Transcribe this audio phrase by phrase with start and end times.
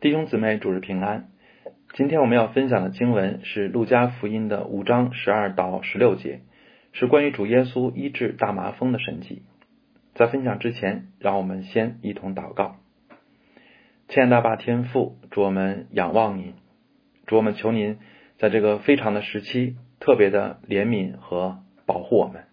[0.00, 1.28] 弟兄姊妹，主日平安。
[1.92, 6.40] 今天我们要分享的经文是《路加福音》的五章十二到十六节，
[6.92, 9.42] 是关于主耶稣医治大麻风的神迹。
[10.14, 12.76] 在分享之前，让我们先一同祷告。
[14.08, 16.54] 亲爱的爸天父，主我们仰望您，
[17.26, 17.98] 主我们求您
[18.38, 22.44] 在这个非常的时期特别的怜悯和保护我们，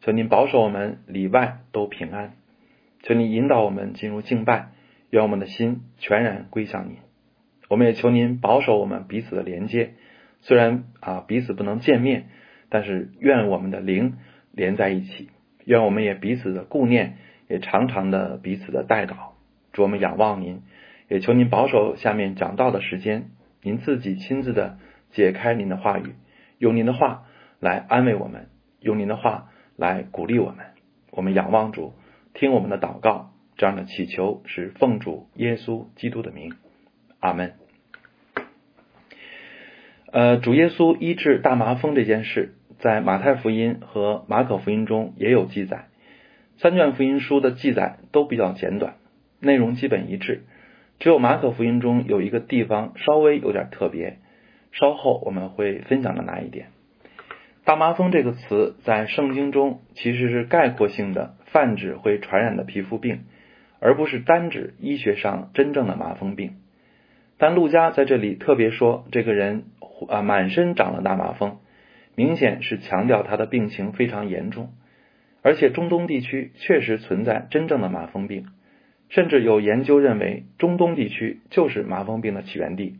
[0.00, 2.32] 求您保守我们里外都平安，
[3.02, 4.70] 求您引导我们进入敬拜。
[5.10, 6.96] 愿我们的心全然归向您，
[7.68, 9.94] 我们也求您保守我们彼此的连接。
[10.40, 12.26] 虽然啊彼此不能见面，
[12.68, 14.18] 但是愿我们的灵
[14.52, 15.30] 连在一起。
[15.64, 17.16] 愿我们也彼此的顾念，
[17.48, 19.34] 也常常的彼此的带导。
[19.72, 20.62] 祝我们仰望您，
[21.08, 23.30] 也求您保守下面讲道的时间，
[23.62, 24.78] 您自己亲自的
[25.10, 26.14] 解开您的话语，
[26.58, 27.24] 用您的话
[27.60, 28.48] 来安慰我们，
[28.80, 30.66] 用您的话来鼓励我们。
[31.10, 31.94] 我们仰望主，
[32.34, 33.32] 听我们的祷告。
[33.58, 36.54] 这样的祈求是奉主耶稣基督的名，
[37.20, 37.54] 阿门。
[40.10, 45.88] 呃，主耶稣医治大麻风这件事，在马太福音和马可福音中也有记载。
[46.56, 48.94] 三卷福音书的记载都比较简短，
[49.40, 50.44] 内容基本一致。
[51.00, 54.18] 只有马可福音中有一个地方稍微有点特别，
[54.72, 56.68] 稍后我们会分享到哪一点。
[57.64, 63.24] 大麻风这个词在圣经中其实是概括性的，泛指会传染的皮肤病。
[63.80, 66.56] 而不是单指医学上真正的麻风病，
[67.36, 69.64] 但陆家在这里特别说这个人
[70.08, 71.58] 啊满身长了大麻风，
[72.14, 74.72] 明显是强调他的病情非常严重，
[75.42, 78.46] 而且中东地区确实存在真正的麻风病，
[79.08, 82.96] 甚至有研究认为中东地区就是麻风病的起源地，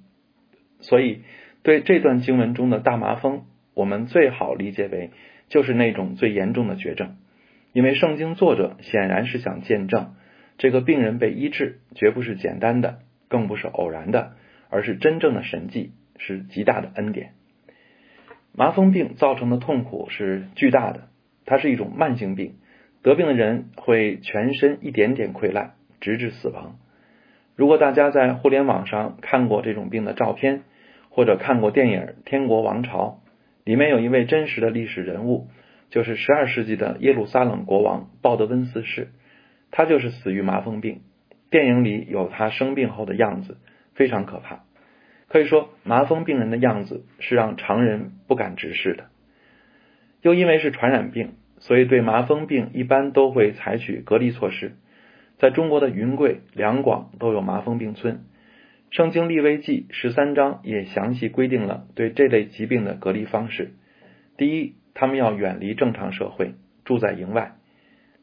[0.78, 1.22] 所以
[1.64, 5.10] 对这段经文中的大麻风，我们最好理解为
[5.48, 7.16] 就是那种最严重的绝症，
[7.72, 10.14] 因为圣经作者显然是想见证。
[10.58, 14.32] 这个病人被医治，绝不是简单的，更不是偶然的，
[14.68, 17.30] 而是真正的神迹，是极大的恩典。
[18.52, 21.08] 麻风病造成的痛苦是巨大的，
[21.46, 22.56] 它是一种慢性病，
[23.02, 26.76] 得病的人会全身一点点溃烂，直至死亡。
[27.54, 30.62] 如果大家在互联网上看过这种病的照片，
[31.08, 33.20] 或者看过电影《天国王朝》，
[33.64, 35.46] 里面有一位真实的历史人物，
[35.90, 39.12] 就是十二世纪的耶路撒冷国王鲍德温四世。
[39.70, 41.00] 他就是死于麻风病，
[41.50, 43.58] 电影里有他生病后的样子，
[43.94, 44.64] 非常可怕。
[45.28, 49.06] 可以说，麻风病人的样子是让常人不敢直视的。
[50.22, 54.72] 又因为是传染病，所以对麻风病一般都会采取隔离措施。
[55.38, 58.24] 在中国的云贵、两广都有麻风病村，
[58.90, 63.74] 圣经立威记十三章也详细规定了对这类疾病的隔离方式。
[64.36, 66.54] 第一，他们要远离正常社会，
[66.84, 67.52] 住在营外；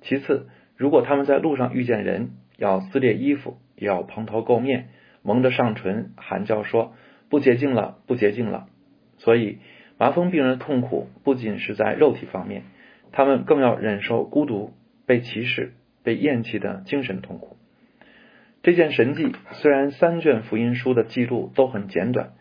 [0.02, 4.90] 其次，如果他们在路上遇见人，要撕裂衣服，也要蓬头垢面，
[5.24, 6.94] 蒙着上唇，喊叫说
[7.30, 8.68] ：“不洁净了，不洁净了。”
[9.18, 9.60] 所以，
[9.98, 12.64] 麻风病人的痛苦不仅是在肉体方面，
[13.12, 14.74] 他们更要忍受孤独、
[15.06, 17.56] 被歧视、被厌弃的精神痛苦。
[18.62, 22.34] 这件神迹虽然三卷福音书的记录都很简短，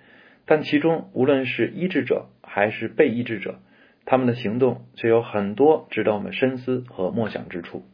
[0.47, 3.61] 但其中无论是医治者还是被医治者，
[4.05, 7.85] 他们的行动却有很多值得我们深思和默想之处。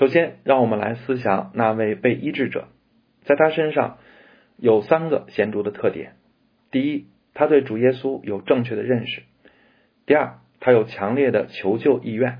[0.00, 2.68] 首先，让我们来思想那位被医治者，
[3.24, 3.98] 在他身上
[4.56, 6.14] 有三个显著的特点：
[6.70, 9.20] 第一，他对主耶稣有正确的认识；
[10.06, 12.38] 第二，他有强烈的求救意愿；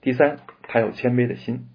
[0.00, 1.66] 第三，他有谦卑的心。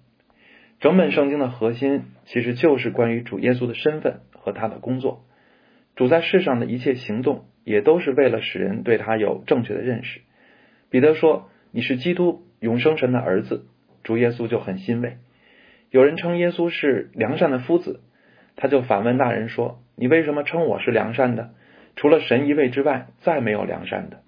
[0.78, 5.24] 整本圣经的核心其实就是关于主耶稣的身份和他的工作。
[5.96, 10.20] 主在世上的一切行动，也都是为了使人对他有正确的认识。
[10.90, 13.64] 彼得说：“你是基督，永生神的儿子。”
[14.08, 15.18] 主耶稣就很欣慰。
[15.90, 18.00] 有人称耶稣是良善的夫子，
[18.56, 21.50] 他就反问那人说：“你为什么称我是良善的？
[21.94, 24.22] 除了神一位之外，再没有良善的。”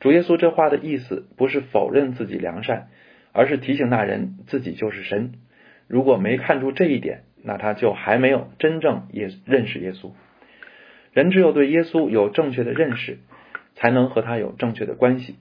[0.00, 2.88] 主耶稣这话的意思不是否认自己良善，
[3.32, 5.34] 而是提醒那人自己就是神。
[5.88, 10.12] 如果没看出这一点，那他就还没有真正也认识耶稣。
[11.12, 13.18] 人只有对耶稣有正确的认识，
[13.74, 15.36] 才能和他有正确的关系。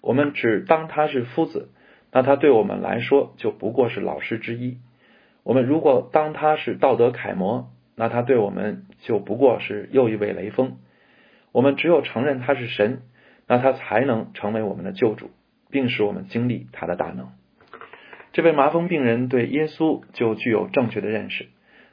[0.00, 1.70] 我们只当他是夫子。
[2.12, 4.78] 那他对我们来说就不过是老师之一。
[5.42, 10.78] 我们如果当他是道德楷模，那他对我们就不过是又一位雷锋。
[11.52, 13.02] 我们只有承认他是神，
[13.46, 15.30] 那他才能成为我们的救主，
[15.70, 17.30] 并使我们经历他的大能。
[18.32, 21.46] 这位麻风病人对耶稣就具有正确的认识，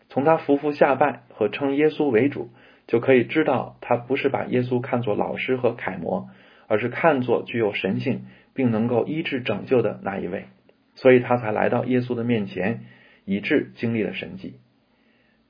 [0.10, 2.50] 从他伏伏下拜和称耶稣为主，
[2.88, 6.28] 就可以知道他不是把耶稣看作老师和楷模，
[6.68, 8.26] 而是看作具有神性。
[8.54, 10.46] 并能够医治拯救的那一位，
[10.96, 12.82] 所以他才来到耶稣的面前，
[13.26, 14.56] 以致经历了神迹。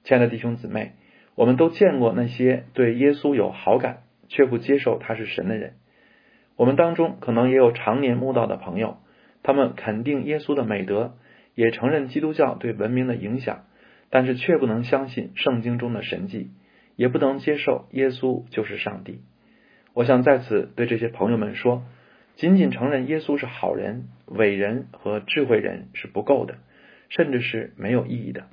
[0.04, 0.94] 亲爱的弟兄姊妹，
[1.36, 5.74] 我们都见过那些对耶稣有好感却不接受他是神的人。
[6.56, 8.98] 我们当中可能也有常年慕道的朋友，
[9.42, 11.16] 他们肯定耶稣的美德，
[11.56, 13.66] 也承认基督教对文明的影响，
[14.10, 16.52] 但是却不能相信圣经中的神迹，
[16.96, 19.22] 也不能接受耶稣就是上帝。
[19.94, 21.84] 我想在此对这些朋友们说，
[22.35, 26.56] 仅仅承认耶稣是好人、伟人和智慧人是不够的，
[27.09, 28.47] 甚至是没有意义的，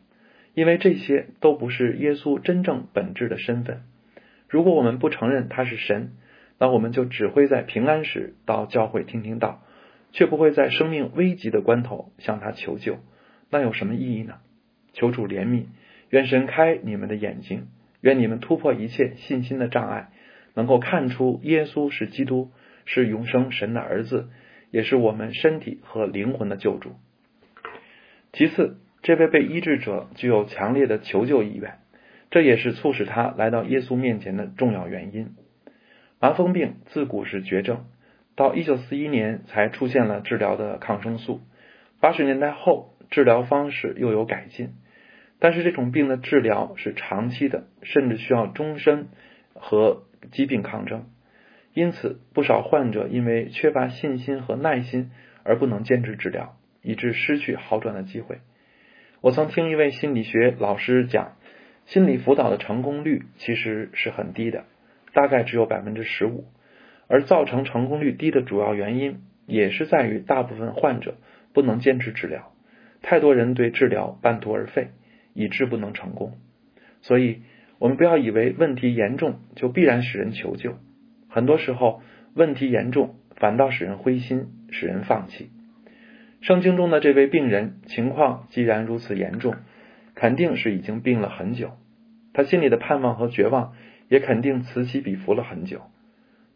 [0.55, 3.83] 因为这些都不是耶稣真正本质的身份。
[4.49, 6.13] 如果我们不承认他是神，
[6.59, 9.63] 那我们就只会在平安时到教会听听道，
[10.13, 12.99] 却不会在生命危急的关头向他求救，
[13.49, 14.35] 那有什么意义呢？
[14.93, 15.65] 求主怜悯，
[16.11, 17.69] 愿神开你们的眼睛，
[18.03, 20.11] 愿你们突破一切信心的障碍。
[20.55, 22.51] 能够看出耶稣是基督，
[22.93, 24.29] 是永生神的儿子，
[24.73, 26.97] 也是我们身体和灵魂的救主。
[28.33, 31.79] 其次，这位被医治者具有强烈的求救意愿，
[32.33, 35.37] 这也是促使他来到耶稣面前的重要原因。
[36.19, 37.85] 麻风病自古是绝症，
[38.35, 41.41] 到一九四一年才出现了治疗的抗生素。
[42.01, 44.71] 八十年代后，治疗方式又有改进，
[45.39, 49.07] 但是这种病的治疗是长期的，甚至需要终身
[49.55, 50.03] 和。
[50.33, 51.07] 疾病抗争，
[51.73, 55.11] 因此不少患者因为缺乏信心和耐心
[55.45, 58.39] 而不能坚持治疗，以致失去好转的机会。
[59.21, 61.37] 我曾听一位心理学老师讲，
[61.87, 64.65] 心理辅导的成功率其实是很低的，
[65.13, 66.45] 大概只有百分之十五。
[67.07, 71.17] 而造成成功率低的主要原因，也是在于大部分患者
[71.53, 72.53] 不能坚持治疗，
[73.03, 74.89] 太多人对治疗半途而废，
[75.35, 76.39] 以致不能成功。
[77.01, 77.43] 所以。
[77.81, 80.77] 我们不要以为问题严重就必然使人求救，
[81.31, 82.03] 很多时候
[82.35, 85.51] 问题严重反倒使人灰心，使人放弃。
[86.43, 89.55] 圣经中的这位病人情况既然如此严重，
[90.15, 91.79] 肯定是已经病了很久，
[92.35, 93.73] 他心里的盼望和绝望
[94.09, 95.81] 也肯定此起彼伏了很久。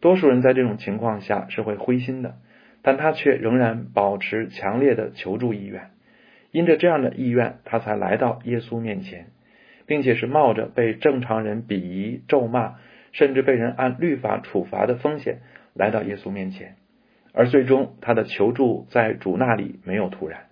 [0.01, 2.35] 多数人在这种情况下是会灰心的，
[2.83, 5.91] 但他却仍然保持强烈的求助意愿，
[6.51, 9.29] 因着这样的意愿，他才来到耶稣面前。
[9.87, 12.77] 并且是冒着被正常人鄙夷、咒骂，
[13.15, 15.39] 甚至被人按律法处罚的风险
[15.73, 16.77] 来到耶稣面前，
[17.33, 20.47] 而最终他的求助在主那里没有突然。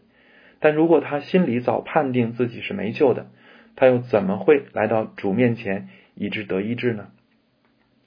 [0.60, 3.26] 但如果他心里早判定自己是没救的，
[3.74, 7.08] 他又怎么会来到主面前以致得医治呢？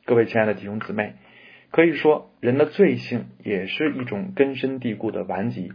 [0.06, 1.16] 各位亲爱的弟兄姊妹，
[1.72, 5.74] 可以说人的罪性也是一种根深蒂固的顽疾，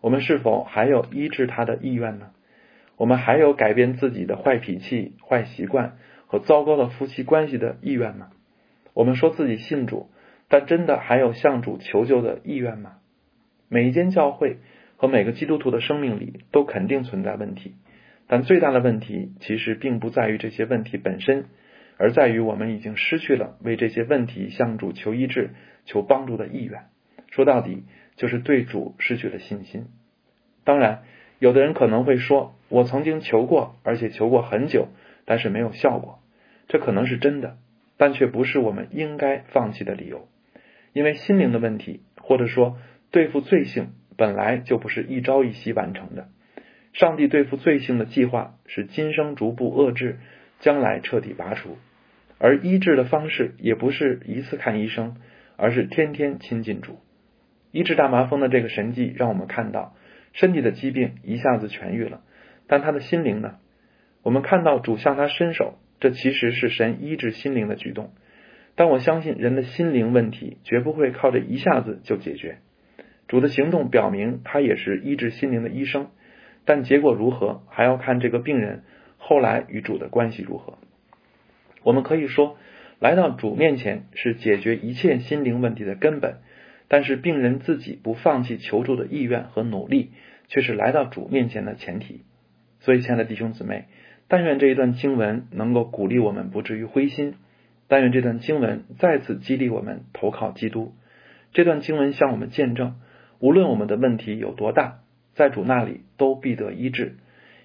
[0.00, 2.30] 我们是否还有医治他的意愿呢？
[2.96, 5.96] 我们还有改变自己的坏脾气、坏习惯
[6.32, 8.30] 和糟糕的夫妻关系的意愿吗？
[8.94, 10.08] 我们说自己信主，
[10.48, 12.94] 但真的还有向主求救的意愿吗？
[13.68, 14.56] 每一间教会
[14.96, 17.74] 和每个基督徒的生命里都肯定存在问题，
[18.28, 21.44] 但最大的问题其实并不在于这些问题本身，
[21.98, 25.50] 而在于我们已经失去了为这些问题向主求医治、
[25.84, 26.84] 求帮助的意愿。
[27.30, 27.84] 说到底，
[28.16, 29.88] 就是对主失去了信心。
[30.64, 31.02] 当然。
[31.38, 34.86] 有的人可能会说：“我曾经求过，而且求过很久，
[35.24, 36.20] 但是没有效果。”
[36.68, 37.56] 这可能是真的，
[37.96, 40.28] 但却不是我们应该放弃的理由。
[40.92, 42.78] 因为心灵的问题，或者说
[43.10, 46.28] 对付罪性，本来就不是一朝一夕完成的。
[46.92, 50.18] 上帝对付罪性的计划是今生逐步遏制，
[50.60, 51.78] 将来彻底拔除。
[52.38, 55.16] 而医治的方式也不是一次看医生，
[55.56, 56.98] 而是天天亲近主。
[57.70, 59.94] 医治大麻风的这个神迹，让我们看到。
[60.34, 62.22] 身体的疾病一下子痊愈了，
[62.66, 63.56] 但他的心灵呢？
[64.22, 68.10] 我们看到主向他伸手，这其实是神医治心灵的举动。
[68.74, 72.58] 但我相信人的心灵问题绝不会靠着一下子就解决。
[73.28, 76.08] 主的行动表明他也是医治心灵的医生，
[76.64, 78.82] 但结果如何还要看这个病人
[79.16, 80.76] 后来与主的关系如何。
[81.84, 82.56] 我们可以说，
[82.98, 86.38] 来到主面前是解决一切心灵问题的根本。
[86.88, 90.10] 但是病人自己不放弃求助的意愿和努力，
[90.48, 92.22] 却是来到主面前的前提。
[92.80, 93.86] 所以，亲爱的弟兄姊妹，
[94.32, 97.32] 但愿这一段经文能够鼓励我们不至于灰心；
[97.86, 100.94] 但愿这段经文再次激励我们投靠基督。
[101.52, 102.96] 这段经文向我们见证，
[103.40, 105.00] 无论我们的问题有多大，
[105.34, 107.16] 在主那里都必得医治。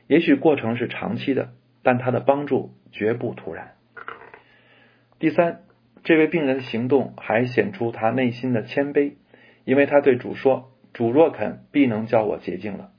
[0.07, 3.75] 也许过程是长期的，但他的帮助绝不突然。
[5.19, 5.62] 第三。
[6.03, 9.13] 这位病人的行动还显出他内心的谦卑，
[9.63, 12.91] 因为他对主说：“主若肯，必能叫我洁净了，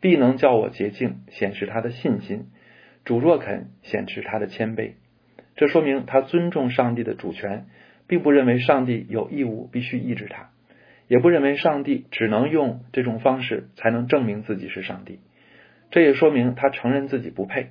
[0.00, 2.46] 必能叫我洁净。”显示他的信心。
[3.04, 4.92] 主若肯，显示他的谦卑。
[5.56, 7.66] 这说明他尊重上帝的主权，
[8.06, 10.50] 并不认为上帝有义务必须医治他，
[11.08, 15.18] 也不认为上帝只能用这种方式才能证明自己是上帝。
[15.90, 17.70] 这也说明他承认自己不配。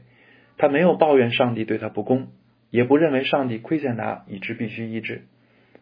[0.58, 2.28] 他没有抱怨上帝对他不公，
[2.70, 5.24] 也不认为上帝亏欠他以致必须医治。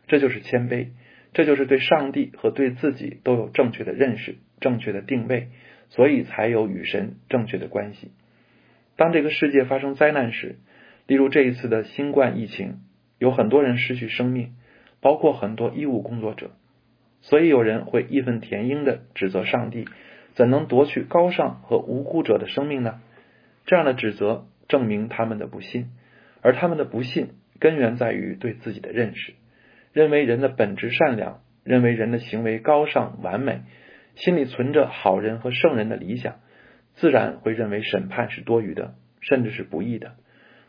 [0.08, 0.88] 这就是谦卑，
[1.34, 5.50] 这就是对上帝和对自己都有正确的认识、正确的定位，
[5.90, 8.12] 所以才有与神正确的关系。
[9.00, 10.58] 当这个世界发生灾难时，
[11.08, 12.82] 例如这一次的新冠疫情，
[13.18, 14.56] 有很多人失去生命，
[15.00, 16.52] 包括很多医务工作者。
[17.22, 19.88] 所以有人会义愤填膺的指责上帝，
[20.34, 23.00] 怎能夺去高尚和无辜者的生命呢？
[23.66, 25.92] 这样的指责证明他们的不信，
[26.42, 29.34] 而他们的不信根源在于对自己的认识，
[29.94, 33.62] 认为人的本质善良，认为人的行为高尚完美，
[34.16, 36.40] 心里存着好人和圣人的理想，
[37.00, 40.16] 自然会认为审判是多余的，甚至是不义的。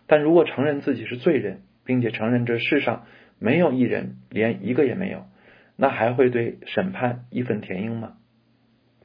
[0.07, 3.05] 但如果承认自己是罪人，并且承认这世上
[3.41, 5.27] 没有一人，连一个也没有。
[5.77, 8.15] 那还会对审判义愤填膺吗？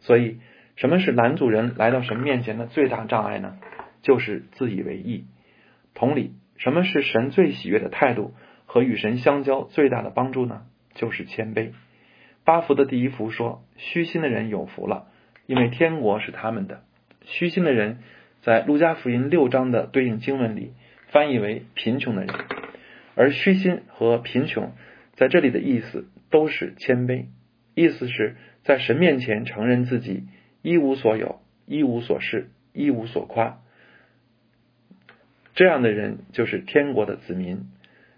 [0.01, 0.39] 所以，
[0.75, 3.57] 什么是男主人来到神面前的最大障碍呢？
[4.01, 5.25] 就是自以为意。
[5.93, 8.33] 同理，什么是神最喜悦的态度
[8.65, 10.63] 和与神相交最大的帮助呢？
[10.93, 11.71] 就是谦卑。
[12.43, 15.07] 八福的第一福说：“虚心的人有福了，
[15.47, 16.83] 因为天国是他们的。”
[17.25, 17.99] 虚心的人
[18.41, 20.73] 在路加福音六章的对应经文里
[21.09, 22.33] 翻译为贫穷的人，
[23.15, 24.71] 而虚心和贫穷
[25.15, 26.07] 在这里的意思。
[26.31, 27.27] 都是谦卑，
[27.75, 30.25] 意思是在神面前承认自己
[30.63, 33.59] 一无所有、一无所事、一无所夸。
[35.53, 37.69] 这样的人就是天国的子民，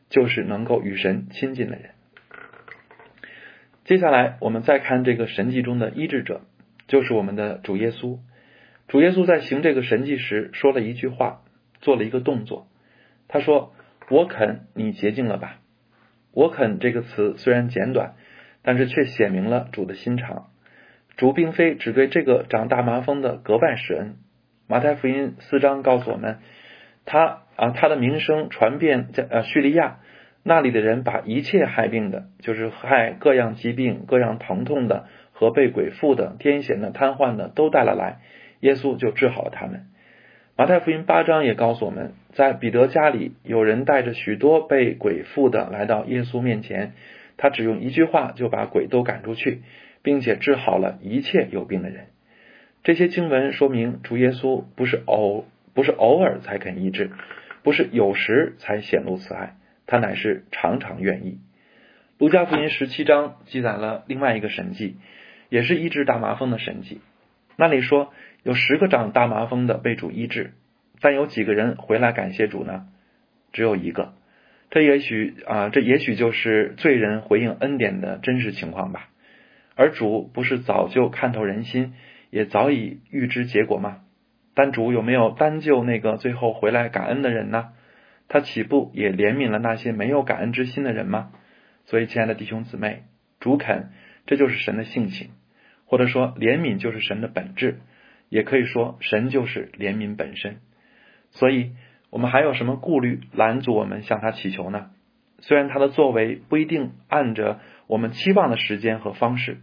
[0.09, 1.91] 就是能够与神亲近的人。
[3.83, 6.41] 接下来，我们再看这个神迹中的医治者，
[6.87, 8.17] 就是我们的主耶稣。
[8.87, 11.41] 主耶稣在行这个神迹时说了一句话，
[11.81, 12.67] 做了一个动作。
[13.27, 13.73] 他说
[14.09, 15.59] ：“我肯你洁净了吧。”
[16.31, 18.13] 我肯这个词虽然简短，
[18.61, 20.47] 但是却写明了主的心肠。
[21.17, 24.17] 主并非只对这个长大麻风的格外施恩。
[24.67, 26.37] 马太福音四章告诉我们，
[27.05, 29.99] 他啊，他的名声传遍在呃叙利亚，
[30.43, 38.19] 那里的人把一切害病的，就是害各样疾病、各样疼痛的和被鬼附的、癫痫的、瘫痪的都带了来，
[38.59, 39.87] 耶稣就治好了他们。
[40.55, 46.93] 马太福音八章也告诉我们，在彼得家里，有人带着许多被鬼附的来到耶稣面前，
[47.37, 49.61] 他只用一句话就把鬼都赶出去，
[50.01, 52.07] 并且治好了一切有病的人。
[52.83, 55.45] 这些经文说明，主耶稣不是偶
[55.75, 57.11] 不是偶尔才肯医治，
[57.61, 61.37] 不是有时才显露慈爱，他乃是常常愿意。
[62.17, 64.95] 路加福音十七章记载了另外一个神迹，
[65.49, 66.99] 也是医治大麻风的神迹。
[67.57, 68.13] 那里说。
[68.43, 70.53] 有十个长大麻风的被主医治，
[71.01, 72.87] 但有几个人回来感谢主呢？
[73.51, 74.13] 只有一个。
[74.69, 79.09] 这也许啊，这也许就是罪人回应恩典的真实情况吧。
[79.75, 81.93] 而主不是早就看透人心，
[82.29, 83.97] 也早已预知结果吗？
[84.53, 87.73] 但主有没有单救那个最后回来感恩的人呢？
[88.29, 91.31] 他岂不也怜悯了那些没有感恩之心的人吗？
[91.85, 93.03] 所以，亲爱的弟兄姊妹，
[93.41, 93.89] 主肯，
[94.25, 95.31] 这就是神的性情，
[95.87, 97.79] 或者说怜悯就是神的本质。
[98.29, 100.57] 也可以说，神就是怜悯本身，
[101.29, 101.71] 所以
[102.09, 104.89] 我们还有什么顾虑拦阻我们向他祈求呢？
[105.39, 109.59] 虽然他的作为不一定按着我们期望的时间和方式，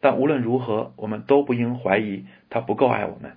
[0.00, 3.34] 但无论如何，我们都不应怀疑他不够爱我们，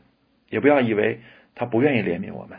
[0.50, 1.20] 也不要以为
[1.54, 2.58] 他不愿意怜悯我们。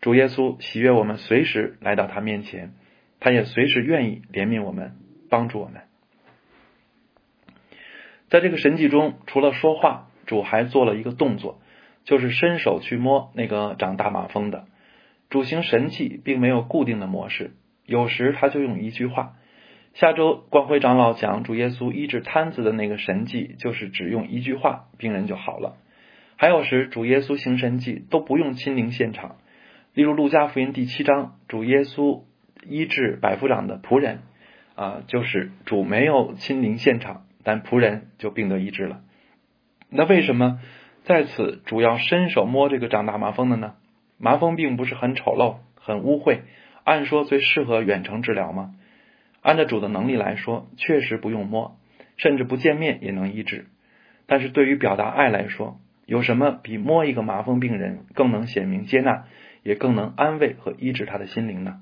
[0.00, 2.72] 主耶稣喜悦我们随时来到他面前，
[3.20, 4.96] 他也随时愿意怜悯我们，
[5.30, 5.82] 帮助我们。
[8.28, 10.08] 在这个神迹中，除了说话。
[10.26, 11.60] 主还做了一个动作，
[12.02, 14.66] 就是伸手去摸那个长大马蜂的。
[15.30, 17.52] 主行神迹并没有固定的模式，
[17.84, 19.34] 有时他就用一句话。
[19.94, 25.76] 下周光辉长老讲主耶稣医治瘫子的那个神迹，就是只用一句话，病人就好了。
[26.34, 29.36] 还有时主耶稣行神迹都不用亲临现场，
[29.94, 32.24] 例如路加福音第七章，主耶稣
[32.68, 34.22] 医治百夫长的仆人，
[34.74, 39.02] 啊，就是主没有亲临现场，但仆人就病得医治了。
[39.88, 40.58] 那为什么
[41.04, 43.74] 在此主要伸手摸这个长大麻风的呢？
[44.18, 46.40] 麻风病不是很丑陋、很污秽，
[46.82, 48.74] 按说最适合远程治疗吗？
[49.42, 51.78] 按照主的能力来说，确实不用摸，
[52.16, 53.66] 甚至不见面也能医治。
[54.26, 59.26] 但是对于表达爱来说，有什么比摸一个麻风病人更能显明接纳，
[59.62, 61.80] 也更能安慰和医治他的心灵呢？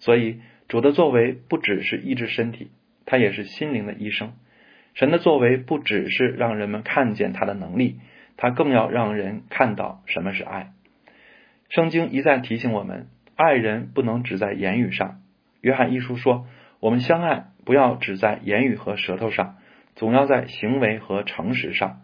[0.00, 2.72] 所以主的作为不只是医治身体，
[3.06, 4.32] 他也是心灵的医生。
[4.98, 8.00] 神的作为不只是让人们看见他的能力，
[8.36, 10.72] 他更要让人看到什么是爱。
[11.68, 15.20] 圣经一再提醒我们，爱人不能只在言语上。
[15.60, 16.46] 约翰一书说，
[16.80, 19.58] 我们相爱不要只在言语和舌头上，
[19.94, 22.00] 总要在行为和诚实上。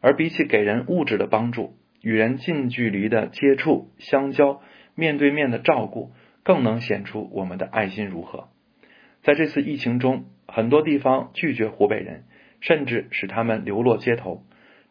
[0.00, 4.60] 而比起给人物质的帮助，与人近距离的接触相交，
[4.94, 6.12] 面对面的照顾，
[6.44, 8.46] 更能显出我们的爱心如何。
[9.22, 12.24] 在这次疫情中，很多地方拒绝湖北人，
[12.60, 14.42] 甚至使他们流落街头。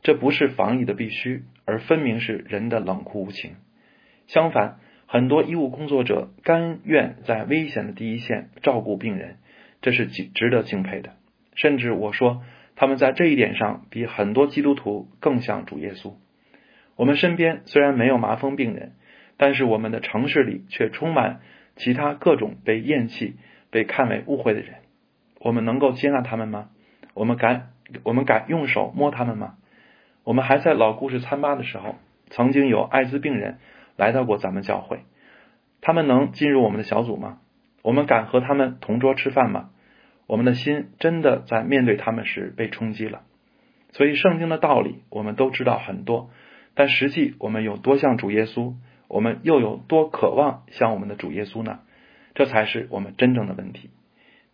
[0.03, 3.55] 这不是防疫的必须，而分明是人的冷酷无情。
[4.27, 9.37] 相反，很多医务工作者甘愿在危险的第一线照顾病人，
[9.81, 11.13] 这是值值得敬佩的。
[11.55, 12.43] 甚至我说，
[12.75, 16.13] 他们在这一点上比很多基督徒更像主耶稣。
[16.95, 18.93] 我们身边虽然没有麻风病人，
[19.37, 21.41] 但是我们的城市里却充满
[21.75, 23.35] 其他各种被厌弃、
[23.71, 24.75] 被看为误会的人。
[25.47, 26.67] 我们能够接纳他们吗？
[27.13, 27.69] 我们敢
[28.03, 29.55] 我们敢用手摸他们吗？
[30.25, 31.95] 我们还在老故事参巴的时候，
[32.29, 33.57] 曾经有艾滋病人
[33.95, 35.05] 来到过咱们教会，
[35.79, 37.37] 他们能进入我们的小组吗？
[37.81, 39.69] 我们敢和他们同桌吃饭吗？
[40.25, 43.21] 我们的心真的在面对他们时被冲击了。
[43.93, 46.29] 所以圣经的道理我们都知道很多，
[46.75, 48.73] 但实际我们有多像主耶稣，
[49.07, 51.79] 我们又有多渴望像我们的主耶稣呢？
[52.35, 53.91] 这才是我们真正的问题。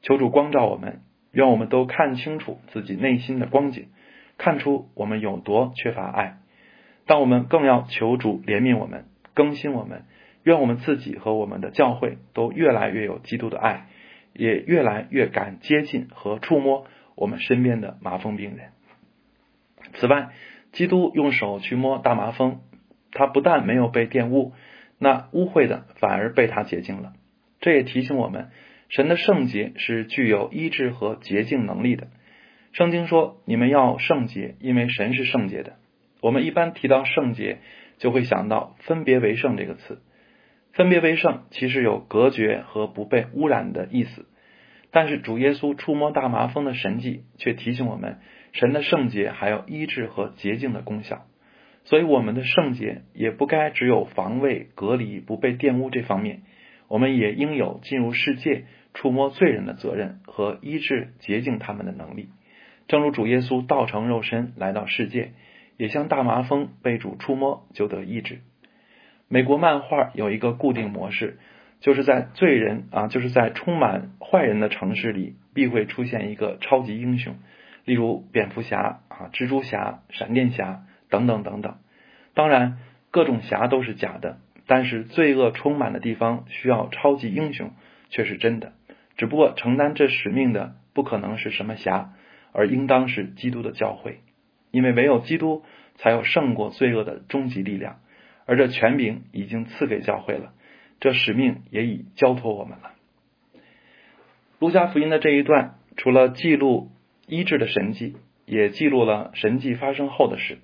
[0.03, 3.87] 求主光照我们，愿我们都看清楚自己内心的光景。
[4.37, 6.37] 看出我们有多缺乏爱，
[7.05, 10.05] 但我们更要求主怜悯我们，更新我们，
[10.43, 13.87] 愿我们自己和我们的教会都越来越有基督的爱，
[14.33, 18.71] 也越来越敢接近和触摸我们身边的麻风病人。
[19.93, 20.29] 此外，
[20.71, 22.61] 基督用手去摸大麻风，
[23.11, 24.53] 他不但没有被玷污，
[24.97, 27.13] 那污秽的反而被他洁净了。
[27.61, 28.49] 这也提醒我们，
[28.95, 32.09] 神的圣洁是具有医治和洁净能力的。
[32.73, 35.77] 圣经说：“你们要圣洁，因为神是圣洁的。”
[36.21, 37.57] 我们一般提到圣洁，
[37.97, 39.99] 就会想到“分别为圣”这个词。
[40.73, 44.27] 分别为圣其实有隔绝和不被污染的意思，
[44.91, 48.19] 但是主耶稣触摸大麻风的神迹，却提醒我们，
[48.51, 51.25] 神的圣洁还有医治和洁净的功效。
[51.85, 56.43] 所以，我们的圣洁也不该只有防卫、隔离、不被玷污这方面，
[56.87, 62.29] 我们也应有进入世界、触摸罪人的责任和医治、洁净他们的能力。
[62.87, 65.31] 正如主耶稣道成肉身来到世界，
[65.77, 68.41] 也像大麻风被主触摸就得医治。
[69.27, 71.39] 美国漫画有一个固定模式，
[71.79, 77.35] 就是在罪人啊，就是在充满坏人的城市里，必会出现一个超级英雄，
[77.85, 81.77] 例如蝙蝠侠啊、蜘蛛侠、闪电侠等等等等。
[82.35, 82.77] 当然，
[83.11, 87.71] 各种侠都是假的，但是罪恶充满的地方需要超级英雄
[88.09, 88.73] 却是真的。
[89.17, 92.13] 只不过承担这使命的不可能是什么侠。
[92.55, 94.19] 而应当是基督的教会，
[94.69, 95.63] 因为唯有基督
[95.95, 97.99] 才有胜过罪恶的终极力量，
[98.45, 100.53] 而这权柄已经赐给教会了，
[100.99, 102.91] 这使命也已交托我们了。
[104.59, 106.91] 路加福音的这一段，除了记录
[107.25, 110.59] 医治的神迹，也记录了神迹发生后的事。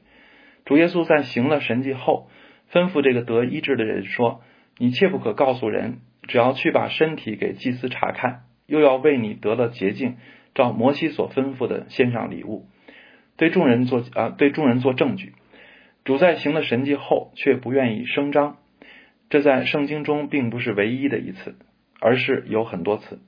[0.65, 2.29] 主耶稣在行了神迹后，
[2.71, 4.43] 吩咐这个得医治的人说
[4.77, 10.15] ：“你切不可告诉人，只要去把身体给祭司查看，又要为你得了洁净。”
[10.55, 12.65] 照摩西所吩咐的献上礼物，
[13.37, 15.33] 对众人做啊，对众人做证据。
[16.03, 18.57] 主在行了神迹后，却不愿意声张。
[19.29, 21.55] 这在圣经中并不是唯一的一次，
[22.01, 23.19] 而是有很多次。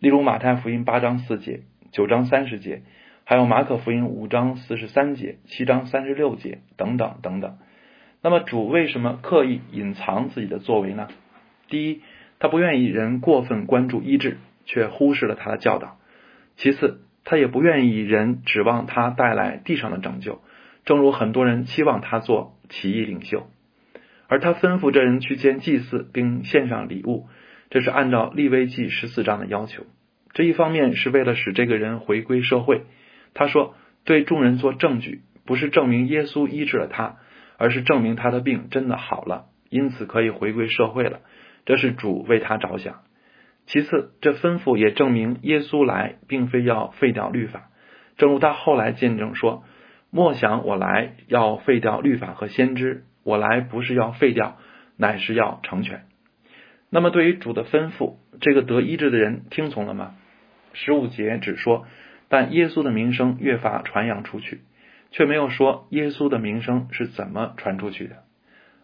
[0.00, 1.60] 例如马太福音八章四节、
[1.92, 2.82] 九章三十节，
[3.24, 7.56] 还有马可福音五章四十三节、七章三十六节等等等等。
[8.20, 11.08] 那么主为什么刻意隐藏自己的作为呢？
[11.68, 12.02] 第一，
[12.44, 15.96] 他不愿意人过分关注医治，却忽视了他的教导。
[16.56, 20.42] 其次，他也不愿意人指望他带来地上的拯救，
[20.84, 23.46] 正如很多人期望他做起义领袖。
[24.28, 27.28] 而他吩咐这人去见祭祀，并献上礼物，
[27.70, 29.84] 这是按照利未记十四章的要求。
[30.34, 32.82] 这一方面是为了使这个人回归社会。
[33.32, 37.16] 他说，对众人做证据，不是证明耶稣医治了他，
[37.56, 41.20] 而是证明他的病真的好了，因此可以回归社会了。
[41.64, 43.02] 这是主为他着想。
[43.66, 47.70] 其次，这吩咐也证明耶稣来并非要废掉律法，
[48.18, 49.64] 正如他后来见证说
[50.12, 54.58] ：“莫想我来要废掉律法和先知，我来不是要废掉，
[54.98, 56.04] 乃是要成全。”
[56.90, 60.14] 那么，对于主的吩咐，这个得医治的人听从了吗？
[60.74, 61.86] 十五节只说，
[62.28, 64.60] 但耶稣的名声越发传扬出去，
[65.10, 68.23] 却没有说耶稣的名声是怎么传出去的。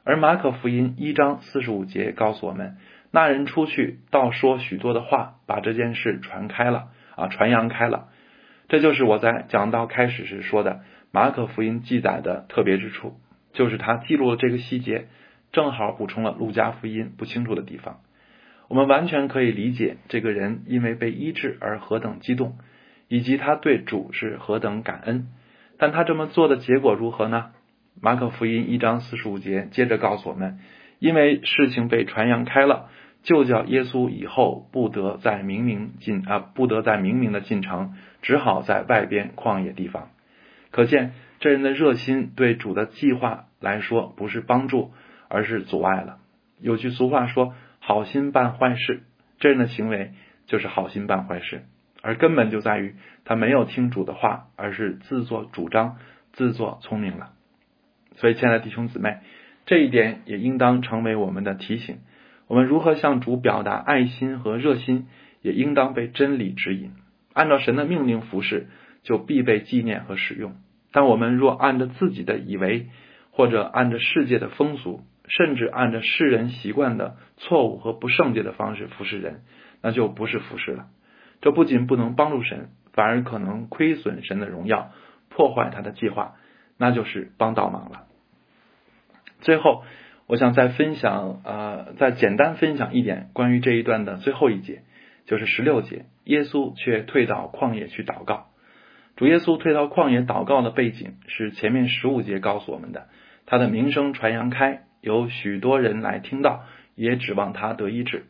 [0.04, 2.76] 而马可福音一章四十五节告诉我们。
[3.12, 8.08] 那人出去，倒说许多的话，把这件事传开了啊，传扬开了。
[8.68, 13.16] 这就是我在讲到开始时说的马可福音记载的特别之处，
[13.52, 15.08] 就是他记录了这个细节，
[15.50, 18.00] 正好补充了路加福音不清楚的地方。
[18.68, 22.58] 我们完全可以理解这个人因为被医治而何等激动，
[23.08, 25.26] 以及他对主是何等感恩。
[25.76, 27.50] 但他这么做的结果如何呢？
[28.00, 30.58] 马可福音一章四十五节接着告诉我们。
[30.98, 32.90] 因为事情被传扬开了，
[33.22, 40.10] 就叫耶稣以后不得再明明进啊，不得再明明的进城，只好在外边旷野地方。
[40.70, 44.92] 可见这人的热心对主的计划来说不是帮助，
[45.28, 46.18] 而是阻碍了。
[46.60, 49.02] 有句俗话说：“好心办坏事。”
[49.40, 50.12] 这人的行为
[50.44, 51.62] 就是好心办坏事，
[52.02, 55.96] 而根本就在于他没有听主的话，而是自作主张、
[56.34, 57.32] 自作聪明了。
[58.20, 59.16] 所以，亲爱的弟兄姊妹，
[59.64, 62.00] 这一点也应当成为我们的提醒。
[62.48, 65.06] 我们如何向主表达爱心和热心，
[65.40, 66.92] 也应当被真理指引。
[67.32, 68.66] 按照神的命令服侍，
[69.02, 70.56] 就必被纪念和使用。
[70.92, 72.88] 但我们若按着自己的以为，
[73.30, 79.44] 或者按着世界的风俗，甚至按着世人习惯的错误和不圣洁的方式服侍人，
[79.80, 80.88] 那就不是服侍了。
[81.40, 84.90] 这不仅不能帮助神，反而可能亏损神的荣耀，
[85.30, 86.34] 破坏他的计划，
[86.76, 88.09] 那就是帮倒忙了。
[89.40, 89.84] 最后，
[90.26, 94.82] 我想再分享，呃，再简单分享一点关于这一段的最后一节，
[95.26, 98.46] 就是十六节，耶稣却退到旷野去祷告。
[99.16, 103.08] 主耶稣退到旷野祷告的背景是前面十五节告诉我们的，
[103.44, 104.82] 他的名声传扬开。
[105.02, 108.26] 有许多人来听到，也指望他得医治，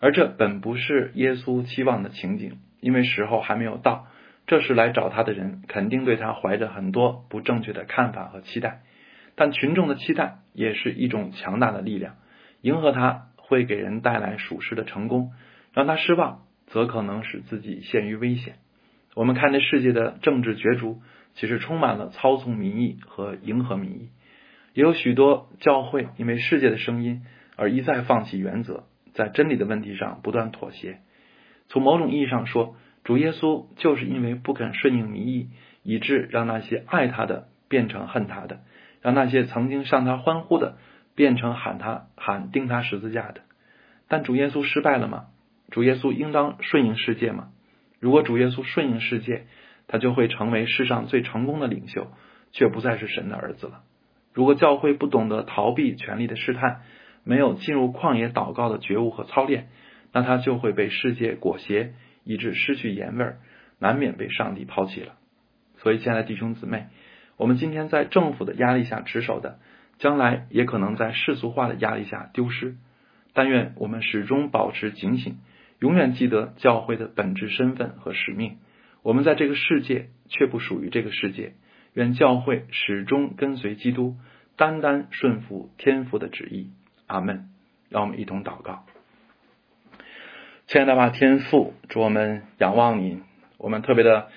[0.00, 4.06] 而这本不是耶稣期望的情景，因为时候还没有到。
[4.46, 8.80] 这时来找他的人，肯定对他怀着很多不正确的看法和期待。
[9.40, 12.16] 但群众的期待也是一种强大的力量，
[12.60, 15.32] 迎合他会给人带来属实的成功，
[15.72, 18.56] 让他失望，则可能使自己陷于危险。
[19.14, 21.00] 我们看这世界的政治角逐，
[21.36, 24.10] 其实充满了操纵民意和迎合民意。
[24.74, 27.22] 也有许多教会因为世界的声音
[27.56, 30.98] 而一再放弃原则，在真理的问题上不断妥协。
[31.68, 35.48] 从某种意义上说，主耶稣就是因为不肯顺应民意，
[35.82, 38.60] 以致让那些爱他的变成恨他的，
[39.00, 40.76] 让那些曾经向他欢呼的
[41.14, 43.40] 变成喊他喊钉他十字架的。
[44.08, 45.26] 但主耶稣失败了吗？
[45.70, 47.50] 主耶稣应当顺应世界吗？
[48.00, 49.46] 如果主耶稣顺应世界，
[49.86, 52.08] 他就会成为世上最成功的领袖，
[52.50, 53.82] 却不再是神的儿子了。
[54.32, 56.82] 如果教会不懂得逃避权力的试探，
[57.24, 59.68] 没有进入旷野祷告的觉悟和操练，
[60.12, 61.92] 那他就会被世界裹挟，
[62.24, 63.38] 以致失去盐味儿，
[63.78, 65.14] 难免被上帝抛弃了。
[65.78, 66.86] 所以，亲爱的弟兄姊妹，
[67.40, 69.58] 我们今天在政府的压力下持守的，
[69.96, 72.76] 将来也可能在世俗化的压力下丢失。
[73.32, 75.38] 但愿我们始终保持警醒，
[75.78, 78.58] 永远记得教会的本质身份和使命。
[79.02, 81.54] 我们在这个世界，却不属于这个世界。
[81.94, 84.16] 愿教会始终跟随基督，
[84.56, 86.72] 单单顺服天父的旨意。
[87.06, 87.48] 阿门。
[87.88, 88.84] 让我们一同祷告。
[90.66, 93.22] 亲爱的吧天父，祝我们仰望您。
[93.56, 94.28] 我们特别的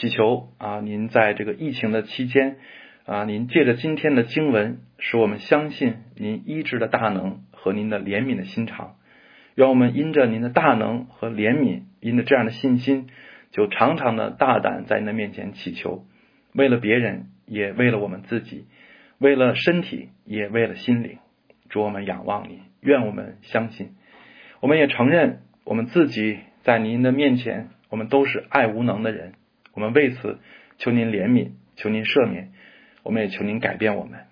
[0.00, 2.56] 祈求啊，您在这个疫情的期间
[3.04, 8.96] 啊，您借着今天的经文，使我们相信您医治的大能和您的怜悯的心肠。
[9.56, 13.08] 愿我们因着您的大能和怜悯，因着这样的信心，
[13.50, 16.06] 就常常的大胆在您的面前祈求。
[16.54, 18.64] 为了别人，也为了我们自己；
[19.18, 21.18] 为了身体，也为了心灵。
[21.68, 23.90] 主，我们仰望你，愿我们相信。
[24.60, 29.34] 我们也承认，我们自己在您的面前，我们都是爱无能的人。
[29.80, 30.38] 我们为此
[30.76, 32.52] 求您怜悯，求您赦免。
[33.02, 34.26] 我们也求您改变我们。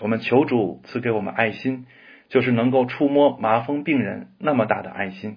[0.00, 1.84] 我们求主赐给我们爱心，
[2.30, 5.36] 就是能够触摸麻风病人那么大的爱心。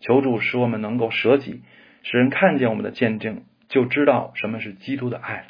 [0.00, 1.60] 求主使我们能够舍己，
[2.02, 5.48] 使人看见我们的见证，就知道什么是基督的爱。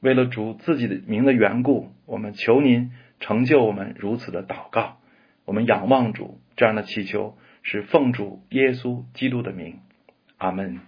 [0.00, 4.98] 为了主自己的名的缘故，我们求您成就我们如此的祷告。
[5.46, 9.78] 我们仰望主这样的祈求，是奉主耶稣基督的名。
[10.36, 10.80] 阿门。